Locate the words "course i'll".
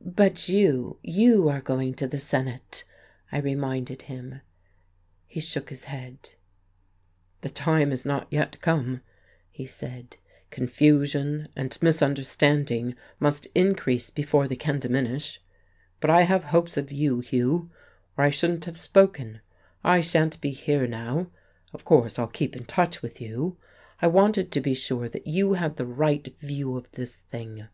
21.84-22.28